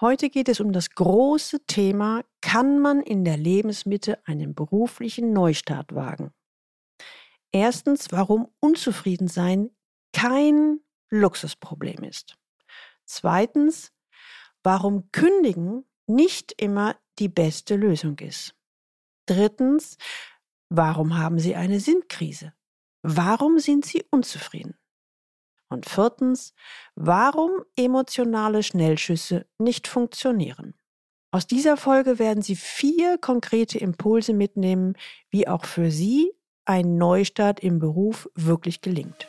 [0.00, 5.92] Heute geht es um das große Thema, kann man in der Lebensmitte einen beruflichen Neustart
[5.92, 6.32] wagen?
[7.50, 9.70] Erstens, warum Unzufriedensein
[10.12, 10.80] kein
[11.10, 12.36] Luxusproblem ist.
[13.06, 13.92] Zweitens,
[14.62, 18.54] warum Kündigen nicht immer die beste Lösung ist.
[19.26, 19.96] Drittens,
[20.68, 22.54] warum haben Sie eine Sinnkrise?
[23.02, 24.76] Warum sind Sie unzufrieden?
[25.68, 26.54] Und viertens,
[26.94, 30.74] warum emotionale Schnellschüsse nicht funktionieren.
[31.30, 34.94] Aus dieser Folge werden Sie vier konkrete Impulse mitnehmen,
[35.30, 36.32] wie auch für Sie
[36.64, 39.28] ein Neustart im Beruf wirklich gelingt.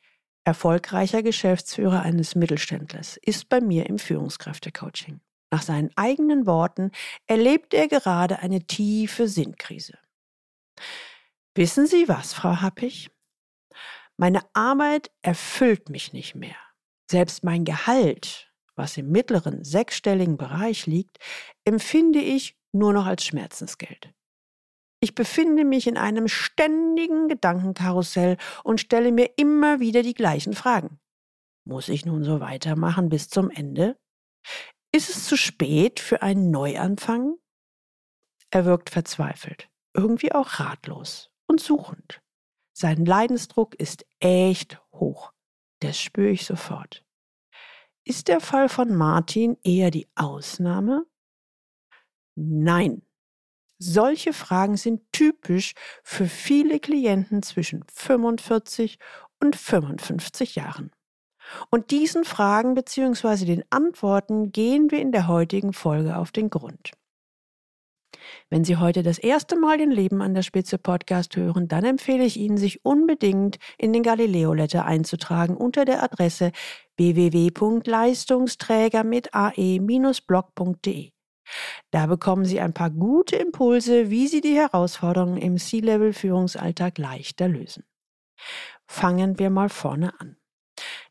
[0.43, 5.21] erfolgreicher Geschäftsführer eines Mittelständlers, ist bei mir im Führungskräftecoaching.
[5.51, 6.91] Nach seinen eigenen Worten
[7.27, 9.97] erlebt er gerade eine tiefe Sinnkrise.
[11.55, 13.11] Wissen Sie was, Frau Happig?
[14.17, 16.55] Meine Arbeit erfüllt mich nicht mehr.
[17.09, 21.17] Selbst mein Gehalt, was im mittleren sechsstelligen Bereich liegt,
[21.65, 24.13] empfinde ich nur noch als Schmerzensgeld.
[25.03, 30.99] Ich befinde mich in einem ständigen Gedankenkarussell und stelle mir immer wieder die gleichen Fragen.
[31.65, 33.99] Muss ich nun so weitermachen bis zum Ende?
[34.93, 37.35] Ist es zu spät für einen Neuanfang?
[38.51, 42.21] Er wirkt verzweifelt, irgendwie auch ratlos und suchend.
[42.73, 45.33] Sein Leidensdruck ist echt hoch.
[45.79, 47.03] Das spüre ich sofort.
[48.03, 51.05] Ist der Fall von Martin eher die Ausnahme?
[52.35, 53.01] Nein,
[53.81, 58.97] solche Fragen sind typisch für viele Klienten zwischen 45
[59.39, 60.91] und 55 Jahren.
[61.69, 63.45] Und diesen Fragen bzw.
[63.45, 66.91] den Antworten gehen wir in der heutigen Folge auf den Grund.
[68.49, 72.23] Wenn Sie heute das erste Mal den Leben an der Spitze Podcast hören, dann empfehle
[72.23, 76.51] ich Ihnen, sich unbedingt in den Galileo Letter einzutragen unter der Adresse
[76.97, 81.11] www.leistungsträger mit ae-blog.de.
[81.91, 87.83] Da bekommen Sie ein paar gute Impulse, wie Sie die Herausforderungen im C-Level-Führungsalltag leichter lösen.
[88.87, 90.37] Fangen wir mal vorne an.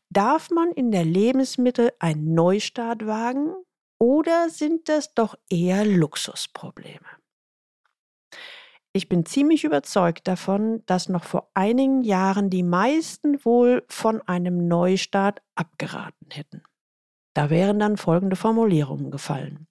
[0.09, 3.53] Darf man in der Lebensmittel einen Neustart wagen
[3.97, 7.07] oder sind das doch eher Luxusprobleme?
[8.93, 14.67] Ich bin ziemlich überzeugt davon, dass noch vor einigen Jahren die meisten wohl von einem
[14.67, 16.61] Neustart abgeraten hätten.
[17.33, 19.67] Da wären dann folgende Formulierungen gefallen.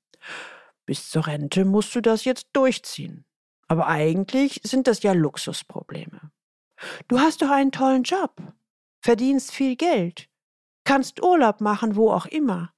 [0.91, 3.25] Bis zur Rente musst du das jetzt durchziehen.
[3.69, 6.33] Aber eigentlich sind das ja Luxusprobleme.
[7.07, 8.43] Du hast doch einen tollen Job,
[9.01, 10.29] verdienst viel Geld,
[10.83, 12.75] kannst Urlaub machen, wo auch immer.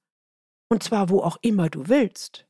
[0.69, 2.45] Und zwar wo auch immer du willst.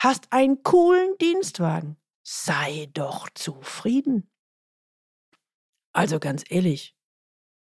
[0.00, 1.98] Hast einen coolen Dienstwagen.
[2.22, 4.30] Sei doch zufrieden.
[5.92, 6.96] Also ganz ehrlich,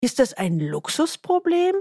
[0.02, 1.76] ist das ein Luxusproblem,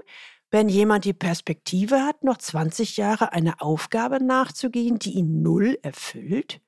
[0.51, 6.61] wenn jemand die Perspektive hat, noch 20 Jahre einer Aufgabe nachzugehen, die ihn null erfüllt,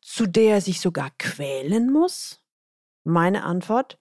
[0.00, 2.42] zu der er sich sogar quälen muss?
[3.04, 3.98] Meine Antwort,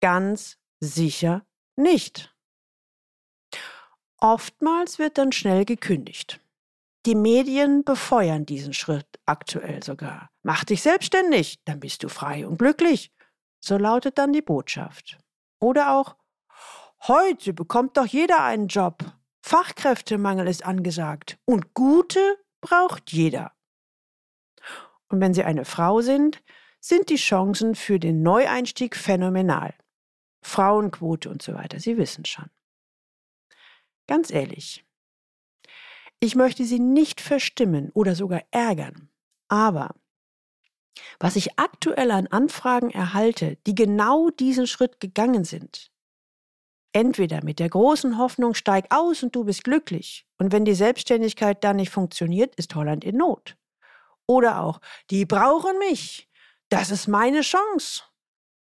[0.00, 2.34] ganz sicher nicht.
[4.18, 6.40] Oftmals wird dann schnell gekündigt.
[7.06, 10.30] Die Medien befeuern diesen Schritt aktuell sogar.
[10.42, 13.10] Mach dich selbstständig, dann bist du frei und glücklich.
[13.58, 15.18] So lautet dann die Botschaft.
[15.60, 16.16] Oder auch,
[17.08, 19.04] Heute bekommt doch jeder einen Job.
[19.40, 21.38] Fachkräftemangel ist angesagt.
[21.46, 23.52] Und gute braucht jeder.
[25.08, 26.42] Und wenn Sie eine Frau sind,
[26.78, 29.74] sind die Chancen für den Neueinstieg phänomenal.
[30.42, 32.50] Frauenquote und so weiter, Sie wissen schon.
[34.06, 34.84] Ganz ehrlich,
[36.18, 39.10] ich möchte Sie nicht verstimmen oder sogar ärgern,
[39.48, 39.94] aber
[41.18, 45.90] was ich aktuell an Anfragen erhalte, die genau diesen Schritt gegangen sind,
[46.92, 50.26] Entweder mit der großen Hoffnung, steig aus und du bist glücklich.
[50.38, 53.56] Und wenn die Selbstständigkeit dann nicht funktioniert, ist Holland in Not.
[54.26, 56.28] Oder auch, die brauchen mich.
[56.68, 58.02] Das ist meine Chance.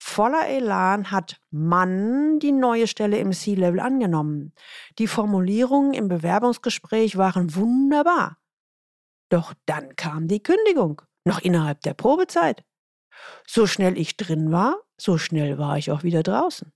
[0.01, 4.54] Voller Elan hat Mann die neue Stelle im C-Level angenommen.
[4.98, 8.38] Die Formulierungen im Bewerbungsgespräch waren wunderbar.
[9.30, 12.63] Doch dann kam die Kündigung, noch innerhalb der Probezeit.
[13.45, 16.72] So schnell ich drin war, so schnell war ich auch wieder draußen.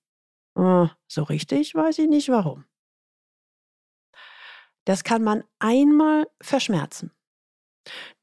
[0.55, 2.65] Äh, so richtig weiß ich nicht warum.
[4.85, 7.11] Das kann man einmal verschmerzen.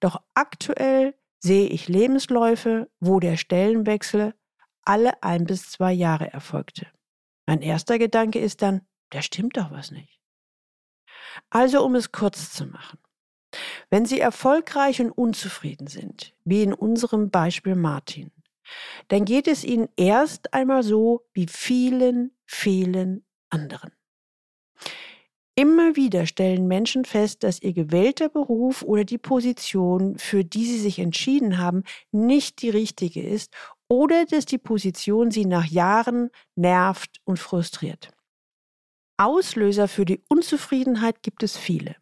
[0.00, 4.34] Doch aktuell sehe ich Lebensläufe, wo der Stellenwechsel
[4.82, 6.86] alle ein bis zwei Jahre erfolgte.
[7.46, 10.20] Mein erster Gedanke ist dann, da stimmt doch was nicht.
[11.48, 12.98] Also um es kurz zu machen.
[13.88, 18.30] Wenn Sie erfolgreich und unzufrieden sind, wie in unserem Beispiel Martin,
[19.08, 23.92] dann geht es Ihnen erst einmal so wie vielen, vielen anderen.
[25.56, 30.78] Immer wieder stellen Menschen fest, dass ihr gewählter Beruf oder die Position, für die sie
[30.78, 31.82] sich entschieden haben,
[32.12, 33.52] nicht die richtige ist
[33.88, 38.10] oder dass die Position sie nach Jahren nervt und frustriert.
[39.18, 41.96] Auslöser für die Unzufriedenheit gibt es viele.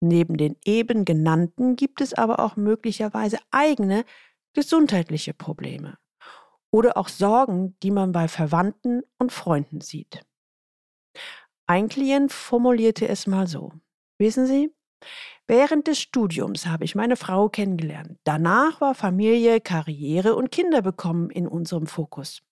[0.00, 4.04] Neben den eben genannten gibt es aber auch möglicherweise eigene
[4.52, 5.98] gesundheitliche Probleme
[6.70, 10.24] oder auch Sorgen, die man bei Verwandten und Freunden sieht.
[11.66, 13.72] Ein Klient formulierte es mal so.
[14.18, 14.74] Wissen Sie,
[15.46, 18.18] während des Studiums habe ich meine Frau kennengelernt.
[18.24, 22.42] Danach war Familie, Karriere und Kinder bekommen in unserem Fokus.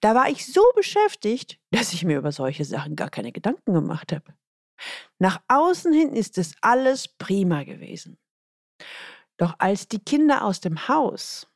[0.00, 4.12] Da war ich so beschäftigt, dass ich mir über solche Sachen gar keine Gedanken gemacht
[4.12, 4.34] habe.
[5.18, 8.18] Nach außen hin ist es alles prima gewesen.
[9.42, 11.48] Doch als die Kinder aus dem Haus,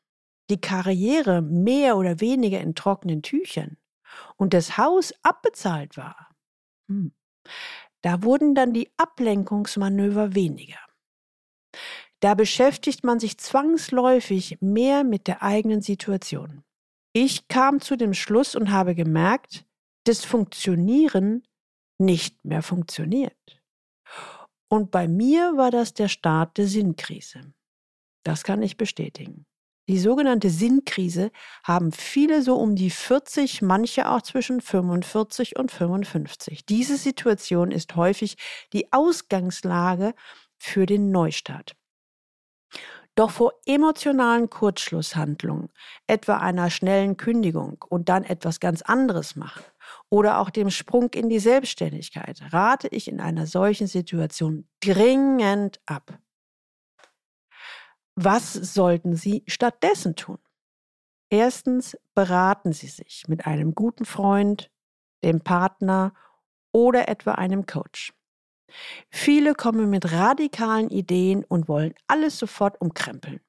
[0.51, 3.77] die Karriere mehr oder weniger in trockenen Tüchern
[4.35, 6.35] und das Haus abbezahlt war,
[6.91, 7.13] hm,
[8.03, 10.81] da wurden dann die Ablenkungsmanöver weniger.
[12.19, 16.65] Da beschäftigt man sich zwangsläufig mehr mit der eigenen Situation.
[17.13, 19.65] Ich kam zu dem Schluss und habe gemerkt,
[20.03, 21.47] das Funktionieren
[21.99, 23.63] nicht mehr funktioniert.
[24.69, 27.53] Und bei mir war das der Start der Sinnkrise.
[28.27, 29.47] Das kann ich bestätigen.
[29.89, 31.31] Die sogenannte Sinnkrise
[31.63, 36.67] haben viele so um die 40, manche auch zwischen 45 und 55.
[36.67, 38.37] Diese Situation ist häufig
[38.73, 40.13] die Ausgangslage
[40.59, 41.77] für den Neustart.
[43.15, 45.69] Doch vor emotionalen Kurzschlusshandlungen,
[46.09, 49.63] etwa einer schnellen Kündigung und dann etwas ganz anderes machen
[50.11, 56.19] oder auch dem Sprung in die Selbstständigkeit, rate ich in einer solchen Situation dringend ab.
[58.19, 60.39] Was sollten Sie stattdessen tun?
[61.29, 64.71] Erstens beraten Sie sich mit einem guten Freund,
[65.23, 66.15] dem Partner
[66.73, 68.15] oder etwa einem Coach.
[69.11, 73.41] Viele kommen mit radikalen Ideen und wollen alles sofort umkrempeln.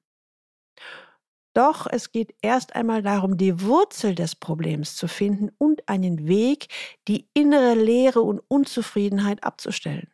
[1.54, 6.68] Doch es geht erst einmal darum, die Wurzel des Problems zu finden und einen Weg,
[7.08, 10.12] die innere Leere und Unzufriedenheit abzustellen.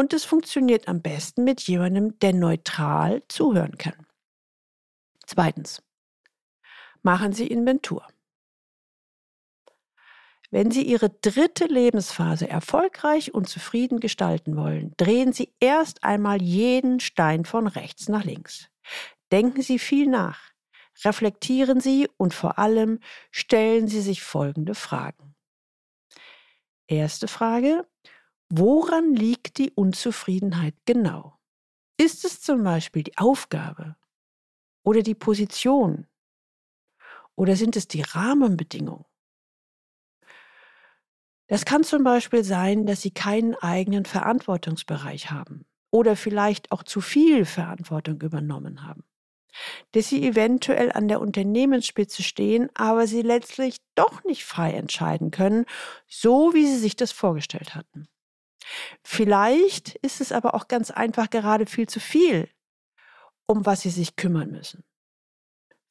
[0.00, 4.06] Und es funktioniert am besten mit jemandem, der neutral zuhören kann.
[5.26, 5.82] Zweitens.
[7.02, 8.06] Machen Sie Inventur.
[10.50, 17.00] Wenn Sie Ihre dritte Lebensphase erfolgreich und zufrieden gestalten wollen, drehen Sie erst einmal jeden
[17.00, 18.70] Stein von rechts nach links.
[19.30, 20.40] Denken Sie viel nach,
[21.04, 23.00] reflektieren Sie und vor allem
[23.30, 25.34] stellen Sie sich folgende Fragen.
[26.86, 27.86] Erste Frage,
[28.52, 31.38] Woran liegt die Unzufriedenheit genau?
[31.96, 33.94] Ist es zum Beispiel die Aufgabe
[34.82, 36.08] oder die Position?
[37.36, 39.04] Oder sind es die Rahmenbedingungen?
[41.46, 47.00] Das kann zum Beispiel sein, dass Sie keinen eigenen Verantwortungsbereich haben oder vielleicht auch zu
[47.00, 49.04] viel Verantwortung übernommen haben.
[49.92, 55.66] Dass Sie eventuell an der Unternehmensspitze stehen, aber Sie letztlich doch nicht frei entscheiden können,
[56.08, 58.08] so wie Sie sich das vorgestellt hatten.
[59.02, 62.48] Vielleicht ist es aber auch ganz einfach gerade viel zu viel,
[63.46, 64.84] um was sie sich kümmern müssen.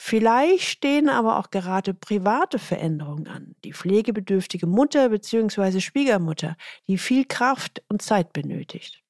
[0.01, 5.81] Vielleicht stehen aber auch gerade private Veränderungen an, die pflegebedürftige Mutter bzw.
[5.81, 6.55] Schwiegermutter,
[6.87, 9.03] die viel Kraft und Zeit benötigt.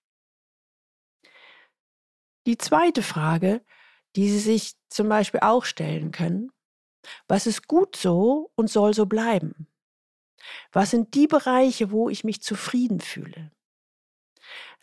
[2.48, 3.64] Die zweite Frage,
[4.16, 6.52] die Sie sich zum Beispiel auch stellen können,
[7.28, 9.68] was ist gut so und soll so bleiben?
[10.72, 13.52] Was sind die Bereiche, wo ich mich zufrieden fühle?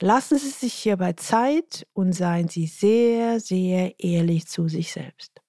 [0.00, 5.40] Lassen Sie sich hierbei Zeit und seien Sie sehr, sehr ehrlich zu sich selbst.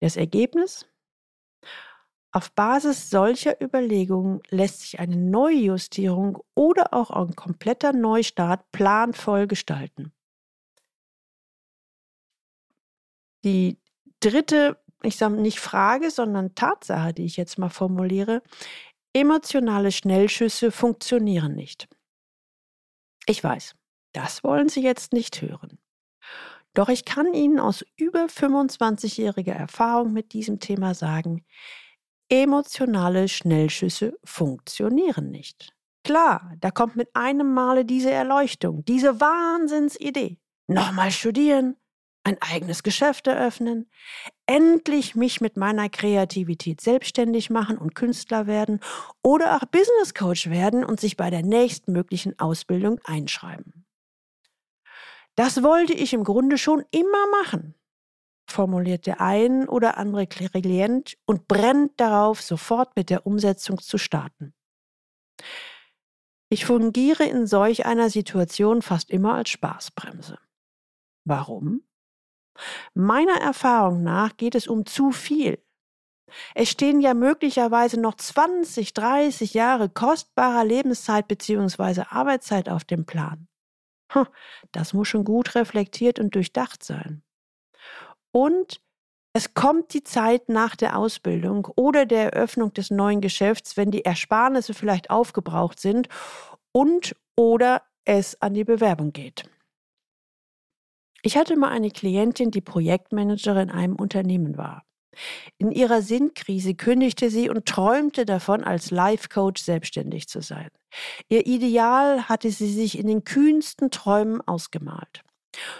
[0.00, 0.86] Das Ergebnis?
[2.30, 10.12] Auf Basis solcher Überlegungen lässt sich eine Neujustierung oder auch ein kompletter Neustart planvoll gestalten.
[13.44, 13.78] Die
[14.20, 18.42] dritte, ich sage nicht Frage, sondern Tatsache, die ich jetzt mal formuliere,
[19.18, 21.88] emotionale Schnellschüsse funktionieren nicht.
[23.26, 23.74] Ich weiß,
[24.12, 25.78] das wollen Sie jetzt nicht hören.
[26.72, 31.44] Doch ich kann Ihnen aus über 25-jähriger Erfahrung mit diesem Thema sagen,
[32.28, 35.74] emotionale Schnellschüsse funktionieren nicht.
[36.04, 40.38] Klar, da kommt mit einem Male diese Erleuchtung, diese Wahnsinnsidee.
[40.68, 41.76] nochmal studieren,
[42.22, 43.90] ein eigenes Geschäft eröffnen,
[44.48, 48.80] endlich mich mit meiner Kreativität selbstständig machen und Künstler werden
[49.22, 53.86] oder auch Business Coach werden und sich bei der nächstmöglichen Ausbildung einschreiben.
[55.36, 57.74] Das wollte ich im Grunde schon immer machen,
[58.50, 64.54] formuliert der ein oder andere Klient und brennt darauf, sofort mit der Umsetzung zu starten.
[66.48, 70.38] Ich fungiere in solch einer Situation fast immer als Spaßbremse.
[71.24, 71.82] Warum?
[72.94, 75.62] Meiner Erfahrung nach geht es um zu viel.
[76.54, 82.02] Es stehen ja möglicherweise noch 20, 30 Jahre kostbarer Lebenszeit bzw.
[82.10, 83.48] Arbeitszeit auf dem Plan.
[84.72, 87.22] Das muss schon gut reflektiert und durchdacht sein.
[88.32, 88.80] Und
[89.34, 94.04] es kommt die Zeit nach der Ausbildung oder der Eröffnung des neuen Geschäfts, wenn die
[94.04, 96.08] Ersparnisse vielleicht aufgebraucht sind
[96.72, 99.48] und oder es an die Bewerbung geht.
[101.22, 104.84] Ich hatte mal eine Klientin, die Projektmanagerin in einem Unternehmen war.
[105.58, 110.68] In ihrer Sinnkrise kündigte sie und träumte davon, als Life-Coach selbstständig zu sein.
[111.28, 115.22] Ihr Ideal hatte sie sich in den kühnsten Träumen ausgemalt.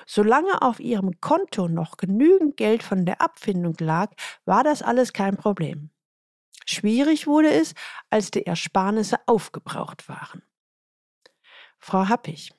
[0.07, 4.13] Solange auf ihrem Konto noch genügend Geld von der Abfindung lag,
[4.45, 5.91] war das alles kein Problem.
[6.67, 7.75] Schwierig wurde es,
[8.11, 10.43] als die Ersparnisse aufgebraucht waren.
[11.79, 12.53] Frau Happig,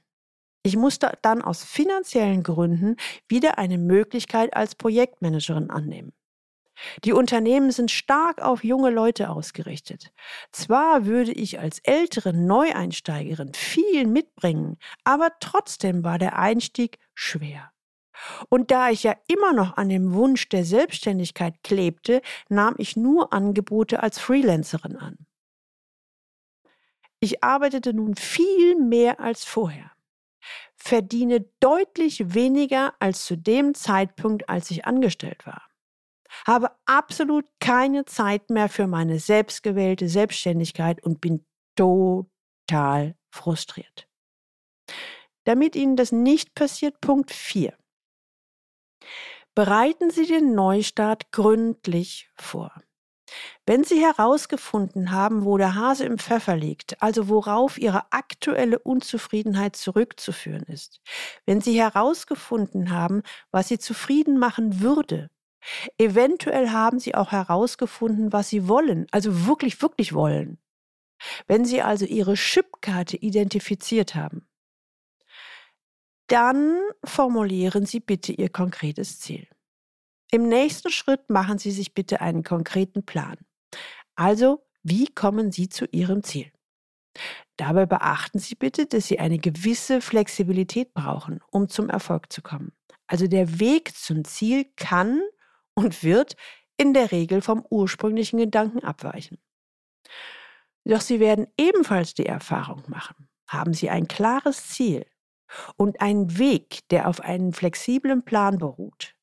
[0.64, 2.96] ich musste dann aus finanziellen Gründen
[3.28, 6.14] wieder eine Möglichkeit als Projektmanagerin annehmen.
[7.04, 10.12] Die Unternehmen sind stark auf junge Leute ausgerichtet.
[10.52, 17.72] Zwar würde ich als ältere Neueinsteigerin viel mitbringen, aber trotzdem war der Einstieg schwer.
[18.50, 23.32] Und da ich ja immer noch an dem Wunsch der Selbstständigkeit klebte, nahm ich nur
[23.34, 25.18] Angebote als Freelancerin an.
[27.22, 29.92] Ich arbeitete nun viel mehr als vorher,
[30.76, 35.70] verdiene deutlich weniger als zu dem Zeitpunkt, als ich angestellt war
[36.46, 44.08] habe absolut keine Zeit mehr für meine selbstgewählte Selbstständigkeit und bin total frustriert.
[45.46, 47.76] Damit Ihnen das nicht passiert, Punkt 4.
[49.56, 52.72] Bereiten Sie den Neustart gründlich vor.
[53.66, 59.76] Wenn Sie herausgefunden haben, wo der Hase im Pfeffer liegt, also worauf Ihre aktuelle Unzufriedenheit
[59.76, 61.02] zurückzuführen ist,
[61.46, 65.30] wenn Sie herausgefunden haben, was Sie zufrieden machen würde,
[65.98, 70.58] Eventuell haben Sie auch herausgefunden, was Sie wollen, also wirklich, wirklich wollen.
[71.48, 74.48] Wenn Sie also Ihre Chipkarte identifiziert haben,
[76.28, 79.48] dann formulieren Sie bitte Ihr konkretes Ziel.
[80.32, 83.38] Im nächsten Schritt machen Sie sich bitte einen konkreten Plan.
[84.16, 86.52] Also, wie kommen Sie zu Ihrem Ziel?
[87.58, 92.72] Dabei beachten Sie bitte, dass Sie eine gewisse Flexibilität brauchen, um zum Erfolg zu kommen.
[93.08, 95.22] Also der Weg zum Ziel kann
[95.74, 96.36] und wird
[96.78, 99.40] in der Regel vom ursprünglichen Gedanken abweichen.
[100.86, 105.06] Doch Sie werden ebenfalls die Erfahrung machen, haben Sie ein klares Ziel
[105.76, 109.16] und einen Weg, der auf einen flexiblen Plan beruht,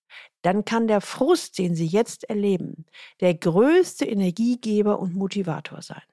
[0.47, 2.87] dann kann der Frust, den Sie jetzt erleben,
[3.19, 6.05] der größte Energiegeber und Motivator sein,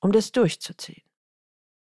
[0.00, 1.02] um das durchzuziehen.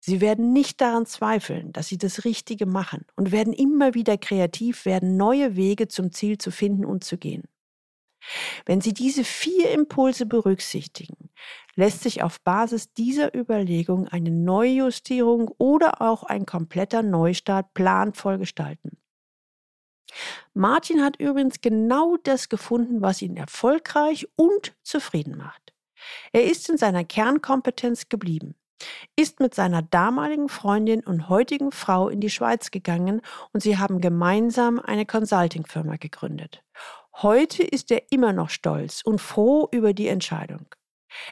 [0.01, 4.83] Sie werden nicht daran zweifeln, dass Sie das Richtige machen und werden immer wieder kreativ
[4.83, 7.43] werden, neue Wege zum Ziel zu finden und zu gehen.
[8.65, 11.29] Wenn Sie diese vier Impulse berücksichtigen,
[11.75, 18.98] lässt sich auf Basis dieser Überlegung eine Neujustierung oder auch ein kompletter Neustart planvoll gestalten.
[20.53, 25.73] Martin hat übrigens genau das gefunden, was ihn erfolgreich und zufrieden macht.
[26.31, 28.55] Er ist in seiner Kernkompetenz geblieben,
[29.15, 33.99] ist mit seiner damaligen Freundin und heutigen Frau in die Schweiz gegangen und sie haben
[34.01, 36.63] gemeinsam eine Consulting-Firma gegründet.
[37.21, 40.67] Heute ist er immer noch stolz und froh über die Entscheidung.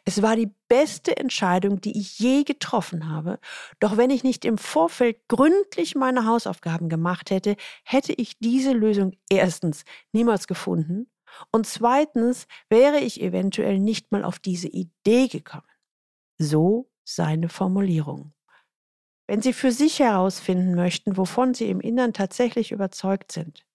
[0.05, 3.39] Es war die beste Entscheidung, die ich je getroffen habe.
[3.79, 9.13] Doch wenn ich nicht im Vorfeld gründlich meine Hausaufgaben gemacht hätte, hätte ich diese Lösung
[9.29, 11.07] erstens niemals gefunden
[11.51, 15.67] und zweitens wäre ich eventuell nicht mal auf diese Idee gekommen.
[16.38, 18.34] So seine Formulierung.
[19.27, 23.66] Wenn Sie für sich herausfinden möchten, wovon Sie im Innern tatsächlich überzeugt sind,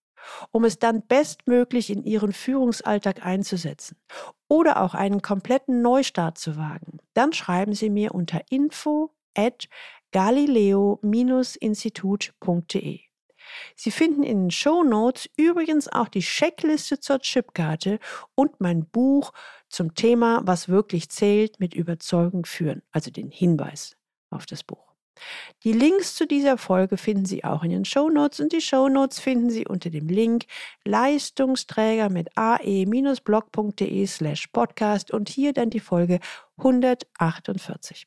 [0.50, 3.96] um es dann bestmöglich in ihren Führungsalltag einzusetzen
[4.48, 9.68] oder auch einen kompletten Neustart zu wagen, dann schreiben Sie mir unter info at
[10.12, 13.00] galileo-institut.de.
[13.74, 17.98] Sie finden in den Show Notes übrigens auch die Checkliste zur Chipkarte
[18.34, 19.32] und mein Buch
[19.68, 23.96] zum Thema Was wirklich zählt mit Überzeugung führen, also den Hinweis
[24.30, 24.91] auf das Buch.
[25.64, 28.88] Die Links zu dieser Folge finden Sie auch in den Show Notes und die Show
[28.88, 30.46] Notes finden Sie unter dem Link
[30.84, 36.18] Leistungsträger mit ae-blog.de slash podcast und hier dann die Folge
[36.56, 38.06] 148.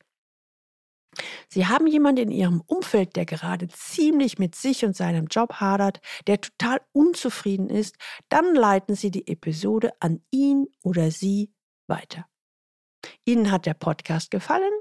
[1.48, 6.00] Sie haben jemanden in Ihrem Umfeld, der gerade ziemlich mit sich und seinem Job hadert,
[6.26, 7.96] der total unzufrieden ist,
[8.28, 11.52] dann leiten Sie die Episode an ihn oder sie
[11.86, 12.26] weiter.
[13.24, 14.72] Ihnen hat der Podcast gefallen?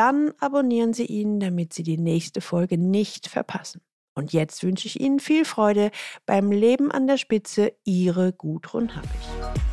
[0.00, 3.82] Dann abonnieren Sie ihn, damit Sie die nächste Folge nicht verpassen.
[4.14, 5.90] Und jetzt wünsche ich Ihnen viel Freude
[6.24, 7.74] beim Leben an der Spitze.
[7.84, 9.69] Ihre Gudrun Happig.